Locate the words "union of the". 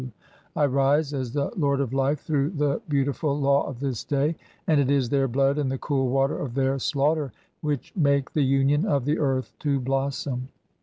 8.41-9.19